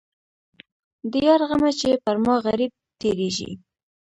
د 1.11 1.13
یار 1.27 1.41
غمه 1.49 1.71
چې 1.79 1.89
پر 2.03 2.17
ما 2.25 2.35
غريب 2.45 2.71
تېرېږي. 2.99 3.51